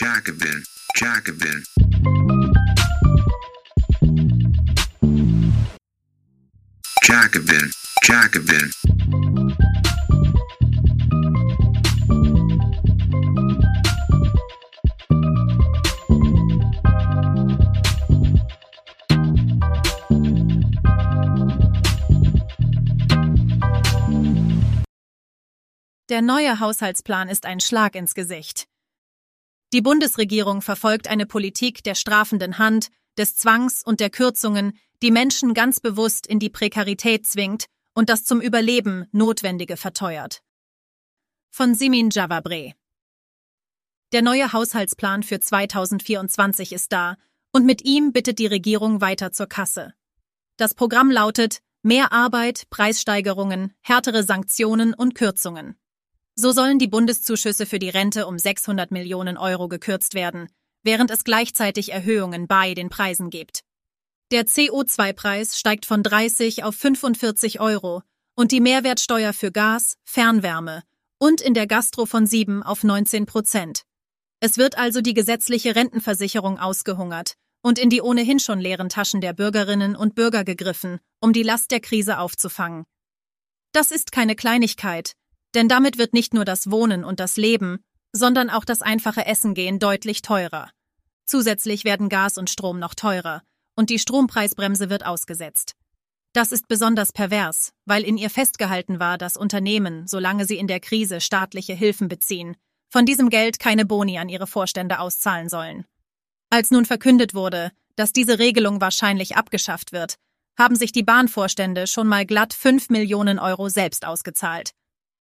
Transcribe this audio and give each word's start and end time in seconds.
Jacobin, 0.00 0.62
Jacobin. 0.94 1.64
Jacobin, 7.02 7.72
Jacobin. 8.04 8.70
Der 26.08 26.22
neue 26.22 26.60
Haushaltsplan 26.60 27.28
ist 27.28 27.46
ein 27.46 27.58
Schlag 27.58 27.96
ins 27.96 28.14
Gesicht. 28.14 28.68
Die 29.72 29.82
Bundesregierung 29.82 30.62
verfolgt 30.62 31.08
eine 31.08 31.26
Politik 31.26 31.82
der 31.84 31.94
strafenden 31.94 32.58
Hand, 32.58 32.88
des 33.18 33.36
Zwangs 33.36 33.82
und 33.84 34.00
der 34.00 34.10
Kürzungen, 34.10 34.78
die 35.02 35.10
Menschen 35.10 35.52
ganz 35.52 35.80
bewusst 35.80 36.26
in 36.26 36.38
die 36.38 36.48
Prekarität 36.48 37.26
zwingt 37.26 37.66
und 37.94 38.08
das 38.08 38.24
zum 38.24 38.40
Überleben 38.40 39.06
Notwendige 39.12 39.76
verteuert. 39.76 40.42
Von 41.50 41.74
Simin 41.74 42.10
Javabre 42.10 42.74
Der 44.12 44.22
neue 44.22 44.52
Haushaltsplan 44.52 45.22
für 45.22 45.40
2024 45.40 46.72
ist 46.72 46.92
da 46.92 47.16
und 47.52 47.66
mit 47.66 47.84
ihm 47.84 48.12
bittet 48.12 48.38
die 48.38 48.46
Regierung 48.46 49.00
weiter 49.00 49.32
zur 49.32 49.48
Kasse. 49.48 49.92
Das 50.56 50.74
Programm 50.74 51.10
lautet 51.10 51.58
Mehr 51.82 52.12
Arbeit, 52.12 52.68
Preissteigerungen, 52.70 53.74
härtere 53.80 54.22
Sanktionen 54.22 54.94
und 54.94 55.14
Kürzungen. 55.14 55.76
So 56.40 56.52
sollen 56.52 56.78
die 56.78 56.86
Bundeszuschüsse 56.86 57.66
für 57.66 57.80
die 57.80 57.88
Rente 57.88 58.28
um 58.28 58.38
600 58.38 58.92
Millionen 58.92 59.36
Euro 59.36 59.66
gekürzt 59.66 60.14
werden, 60.14 60.46
während 60.84 61.10
es 61.10 61.24
gleichzeitig 61.24 61.90
Erhöhungen 61.90 62.46
bei 62.46 62.74
den 62.74 62.90
Preisen 62.90 63.28
gibt. 63.28 63.64
Der 64.30 64.46
CO2-Preis 64.46 65.58
steigt 65.58 65.84
von 65.84 66.04
30 66.04 66.62
auf 66.62 66.76
45 66.76 67.58
Euro 67.58 68.04
und 68.36 68.52
die 68.52 68.60
Mehrwertsteuer 68.60 69.32
für 69.32 69.50
Gas, 69.50 69.96
Fernwärme 70.04 70.84
und 71.18 71.40
in 71.40 71.54
der 71.54 71.66
Gastro 71.66 72.06
von 72.06 72.24
7 72.24 72.62
auf 72.62 72.84
19 72.84 73.26
Prozent. 73.26 73.82
Es 74.38 74.58
wird 74.58 74.78
also 74.78 75.00
die 75.00 75.14
gesetzliche 75.14 75.74
Rentenversicherung 75.74 76.60
ausgehungert 76.60 77.34
und 77.62 77.80
in 77.80 77.90
die 77.90 78.00
ohnehin 78.00 78.38
schon 78.38 78.60
leeren 78.60 78.90
Taschen 78.90 79.20
der 79.20 79.32
Bürgerinnen 79.32 79.96
und 79.96 80.14
Bürger 80.14 80.44
gegriffen, 80.44 81.00
um 81.18 81.32
die 81.32 81.42
Last 81.42 81.72
der 81.72 81.80
Krise 81.80 82.20
aufzufangen. 82.20 82.84
Das 83.72 83.90
ist 83.90 84.12
keine 84.12 84.36
Kleinigkeit, 84.36 85.14
denn 85.54 85.68
damit 85.68 85.98
wird 85.98 86.12
nicht 86.12 86.34
nur 86.34 86.44
das 86.44 86.70
Wohnen 86.70 87.04
und 87.04 87.20
das 87.20 87.36
Leben, 87.36 87.78
sondern 88.12 88.50
auch 88.50 88.64
das 88.64 88.82
einfache 88.82 89.26
Essen 89.26 89.54
gehen 89.54 89.78
deutlich 89.78 90.22
teurer. 90.22 90.70
Zusätzlich 91.26 91.84
werden 91.84 92.08
Gas 92.08 92.38
und 92.38 92.50
Strom 92.50 92.78
noch 92.78 92.94
teurer 92.94 93.42
und 93.76 93.90
die 93.90 93.98
Strompreisbremse 93.98 94.90
wird 94.90 95.06
ausgesetzt. 95.06 95.74
Das 96.32 96.52
ist 96.52 96.68
besonders 96.68 97.12
pervers, 97.12 97.72
weil 97.84 98.02
in 98.02 98.16
ihr 98.16 98.30
festgehalten 98.30 98.98
war, 98.98 99.18
dass 99.18 99.36
Unternehmen, 99.36 100.06
solange 100.06 100.46
sie 100.46 100.56
in 100.56 100.66
der 100.66 100.80
Krise 100.80 101.20
staatliche 101.20 101.74
Hilfen 101.74 102.08
beziehen, 102.08 102.56
von 102.90 103.06
diesem 103.06 103.30
Geld 103.30 103.58
keine 103.58 103.84
Boni 103.84 104.18
an 104.18 104.28
ihre 104.28 104.46
Vorstände 104.46 104.98
auszahlen 104.98 105.48
sollen. 105.48 105.84
Als 106.50 106.70
nun 106.70 106.86
verkündet 106.86 107.34
wurde, 107.34 107.70
dass 107.96 108.12
diese 108.12 108.38
Regelung 108.38 108.80
wahrscheinlich 108.80 109.36
abgeschafft 109.36 109.92
wird, 109.92 110.16
haben 110.58 110.76
sich 110.76 110.92
die 110.92 111.02
Bahnvorstände 111.02 111.86
schon 111.86 112.08
mal 112.08 112.26
glatt 112.26 112.54
5 112.54 112.90
Millionen 112.90 113.38
Euro 113.38 113.68
selbst 113.68 114.04
ausgezahlt. 114.04 114.72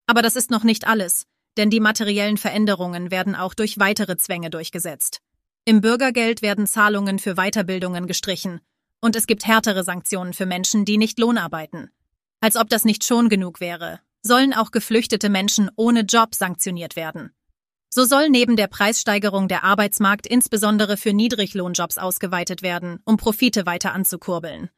Aber 0.05 0.21
das 0.21 0.35
ist 0.35 0.51
noch 0.51 0.63
nicht 0.63 0.87
alles, 0.87 1.25
denn 1.57 1.69
die 1.69 1.79
materiellen 1.79 2.37
Veränderungen 2.37 3.11
werden 3.11 3.35
auch 3.35 3.53
durch 3.53 3.79
weitere 3.79 4.17
Zwänge 4.17 4.49
durchgesetzt. 4.49 5.21
Im 5.65 5.81
Bürgergeld 5.81 6.41
werden 6.41 6.67
Zahlungen 6.67 7.19
für 7.19 7.35
Weiterbildungen 7.35 8.07
gestrichen 8.07 8.61
und 9.03 9.17
es 9.17 9.27
gibt 9.27 9.45
härtere 9.45 9.83
Sanktionen 9.83 10.33
für 10.33 10.45
Menschen, 10.45 10.85
die 10.85 10.97
nicht 10.97 11.19
Lohnarbeiten. 11.19 11.91
Als 12.39 12.55
ob 12.55 12.69
das 12.69 12.85
nicht 12.85 13.03
schon 13.03 13.27
genug 13.27 13.59
wäre, 13.59 13.99
sollen 14.21 14.53
auch 14.53 14.71
geflüchtete 14.71 15.27
Menschen 15.27 15.69
ohne 15.75 16.01
Job 16.01 16.33
sanktioniert 16.35 16.95
werden. 16.95 17.31
So 17.89 18.05
soll 18.05 18.29
neben 18.29 18.55
der 18.55 18.67
Preissteigerung 18.67 19.49
der 19.49 19.65
Arbeitsmarkt 19.65 20.25
insbesondere 20.25 20.95
für 20.95 21.13
Niedriglohnjobs 21.13 21.97
ausgeweitet 21.97 22.61
werden, 22.61 23.01
um 23.03 23.17
Profite 23.17 23.65
weiter 23.65 23.93
anzukurbeln. 23.93 24.69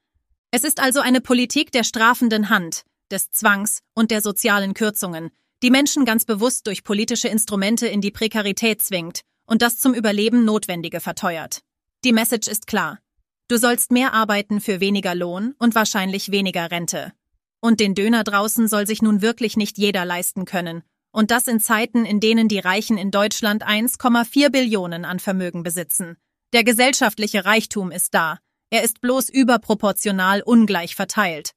Es 0.49 0.63
ist 0.63 0.81
also 0.81 1.01
eine 1.01 1.21
Politik 1.21 1.71
der 1.71 1.83
strafenden 1.83 2.49
Hand, 2.49 2.83
des 3.11 3.31
Zwangs 3.31 3.79
und 3.93 4.11
der 4.11 4.21
sozialen 4.21 4.73
Kürzungen, 4.73 5.31
die 5.63 5.71
Menschen 5.71 6.05
ganz 6.05 6.25
bewusst 6.25 6.67
durch 6.67 6.83
politische 6.83 7.27
Instrumente 7.27 7.87
in 7.87 8.01
die 8.01 8.11
Prekarität 8.11 8.81
zwingt 8.81 9.21
und 9.45 9.61
das 9.61 9.77
zum 9.77 9.93
Überleben 9.93 10.45
Notwendige 10.45 10.99
verteuert. 10.99 11.61
Die 12.03 12.13
Message 12.13 12.47
ist 12.47 12.67
klar. 12.67 12.99
Du 13.47 13.57
sollst 13.57 13.91
mehr 13.91 14.13
arbeiten 14.13 14.59
für 14.59 14.79
weniger 14.79 15.15
Lohn 15.15 15.55
und 15.59 15.75
wahrscheinlich 15.75 16.31
weniger 16.31 16.71
Rente. 16.71 17.13
Und 17.61 17.79
den 17.79 17.95
Döner 17.95 18.23
draußen 18.23 18.67
soll 18.67 18.85
sich 18.85 19.01
nun 19.01 19.21
wirklich 19.21 19.57
nicht 19.57 19.77
jeder 19.77 20.05
leisten 20.05 20.45
können. 20.45 20.83
Und 21.11 21.31
das 21.31 21.47
in 21.47 21.59
Zeiten, 21.59 22.05
in 22.05 22.19
denen 22.19 22.47
die 22.47 22.59
Reichen 22.59 22.97
in 22.97 23.09
Deutschland 23.09 23.65
1,4 23.65 24.49
Billionen 24.49 25.05
an 25.05 25.19
Vermögen 25.19 25.63
besitzen. 25.63 26.17
Der 26.53 26.63
gesellschaftliche 26.63 27.45
Reichtum 27.45 27.91
ist 27.91 28.13
da. 28.13 28.39
Er 28.69 28.83
ist 28.83 29.01
bloß 29.01 29.29
überproportional 29.29 30.41
ungleich 30.41 30.95
verteilt. 30.95 31.51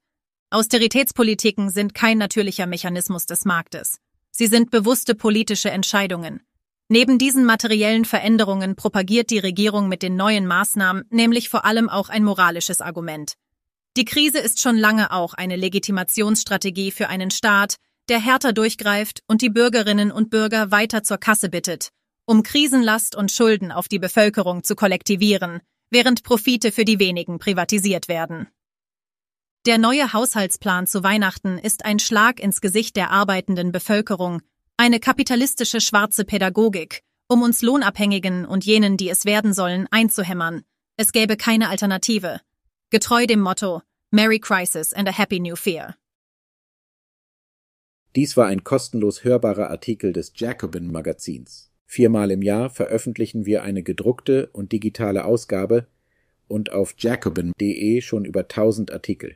Austeritätspolitiken 0.51 1.69
sind 1.69 1.93
kein 1.93 2.17
natürlicher 2.17 2.65
Mechanismus 2.65 3.27
des 3.27 3.45
Marktes. 3.45 3.99
Sie 4.31 4.47
sind 4.47 4.71
bewusste 4.71 5.13
politische 5.13 5.69
Entscheidungen. 5.69 6.41
Neben 6.87 7.19
diesen 7.19 7.45
materiellen 7.45 8.03
Veränderungen 8.03 8.75
propagiert 8.75 9.29
die 9.29 9.37
Regierung 9.37 9.89
mit 9.89 10.01
den 10.01 10.15
neuen 10.15 10.47
Maßnahmen 10.47 11.05
nämlich 11.11 11.49
vor 11.49 11.65
allem 11.65 11.87
auch 11.87 12.09
ein 12.09 12.23
moralisches 12.23 12.81
Argument. 12.81 13.33
Die 13.95 14.05
Krise 14.05 14.39
ist 14.39 14.59
schon 14.59 14.75
lange 14.75 15.11
auch 15.11 15.35
eine 15.35 15.55
Legitimationsstrategie 15.55 16.89
für 16.89 17.09
einen 17.09 17.29
Staat, 17.29 17.75
der 18.07 18.19
härter 18.19 18.51
durchgreift 18.51 19.21
und 19.27 19.43
die 19.43 19.51
Bürgerinnen 19.51 20.11
und 20.11 20.31
Bürger 20.31 20.71
weiter 20.71 21.03
zur 21.03 21.19
Kasse 21.19 21.49
bittet, 21.49 21.89
um 22.25 22.41
Krisenlast 22.41 23.15
und 23.15 23.31
Schulden 23.31 23.71
auf 23.71 23.87
die 23.87 23.99
Bevölkerung 23.99 24.63
zu 24.63 24.75
kollektivieren, 24.75 25.61
während 25.91 26.23
Profite 26.23 26.71
für 26.71 26.85
die 26.85 26.97
wenigen 26.97 27.37
privatisiert 27.37 28.07
werden. 28.07 28.47
Der 29.65 29.77
neue 29.77 30.13
Haushaltsplan 30.13 30.87
zu 30.87 31.03
Weihnachten 31.03 31.57
ist 31.57 31.83
ein 31.83 31.99
Schlag 31.99 32.39
ins 32.39 32.61
Gesicht 32.61 32.95
der 32.95 33.11
arbeitenden 33.11 33.73
Bevölkerung, 33.73 34.41
eine 34.77 35.01
kapitalistische 35.01 35.81
schwarze 35.81 36.23
Pädagogik, 36.23 37.03
um 37.27 37.41
uns 37.41 37.61
Lohnabhängigen 37.61 38.45
und 38.45 38.65
jenen, 38.65 38.95
die 38.95 39.09
es 39.09 39.25
werden 39.25 39.53
sollen, 39.53 39.85
einzuhämmern. 39.91 40.63
Es 40.95 41.11
gäbe 41.11 41.35
keine 41.35 41.67
Alternative. 41.67 42.39
Getreu 42.89 43.27
dem 43.27 43.41
Motto 43.41 43.81
Merry 44.11 44.39
Crisis 44.39 44.93
and 44.93 45.09
a 45.09 45.11
Happy 45.11 45.41
New 45.41 45.57
Fear. 45.57 45.97
Dies 48.15 48.37
war 48.37 48.47
ein 48.47 48.63
kostenlos 48.63 49.25
hörbarer 49.25 49.69
Artikel 49.69 50.13
des 50.13 50.31
Jacobin 50.35 50.89
Magazins. 50.89 51.69
Viermal 51.85 52.31
im 52.31 52.41
Jahr 52.41 52.69
veröffentlichen 52.69 53.45
wir 53.45 53.63
eine 53.63 53.83
gedruckte 53.83 54.47
und 54.53 54.71
digitale 54.71 55.25
Ausgabe 55.25 55.87
und 56.47 56.71
auf 56.71 56.95
jacobin.de 56.97 57.99
schon 57.99 58.23
über 58.23 58.41
1000 58.41 58.93
Artikel. 58.93 59.35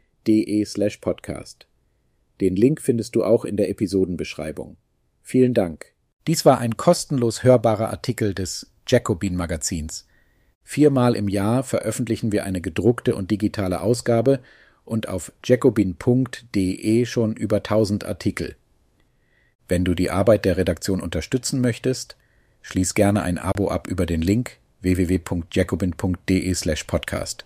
de 0.27 0.63
slash 0.65 0.97
podcast. 0.97 1.67
Den 2.39 2.55
Link 2.55 2.81
findest 2.81 3.15
du 3.15 3.23
auch 3.23 3.45
in 3.45 3.57
der 3.57 3.69
Episodenbeschreibung. 3.69 4.77
Vielen 5.21 5.53
Dank. 5.53 5.93
Dies 6.27 6.45
war 6.45 6.59
ein 6.59 6.77
kostenlos 6.77 7.43
hörbarer 7.43 7.89
Artikel 7.89 8.33
des 8.33 8.71
Jacobin 8.87 9.35
Magazins. 9.35 10.07
Viermal 10.63 11.15
im 11.15 11.27
Jahr 11.27 11.63
veröffentlichen 11.63 12.31
wir 12.31 12.45
eine 12.45 12.61
gedruckte 12.61 13.15
und 13.15 13.31
digitale 13.31 13.81
Ausgabe 13.81 14.39
und 14.85 15.07
auf 15.07 15.31
jacobin.de 15.43 17.05
schon 17.05 17.35
über 17.35 17.57
1000 17.57 18.05
Artikel. 18.05 18.55
Wenn 19.67 19.85
du 19.85 19.93
die 19.93 20.11
Arbeit 20.11 20.45
der 20.45 20.57
Redaktion 20.57 21.01
unterstützen 21.01 21.61
möchtest, 21.61 22.17
schließ 22.61 22.93
gerne 22.93 23.23
ein 23.23 23.37
Abo 23.37 23.69
ab 23.69 23.87
über 23.87 24.05
den 24.05 24.21
Link 24.21 24.57
www.jacobin.de 24.81 26.53
slash 26.53 26.83
podcast. 26.83 27.45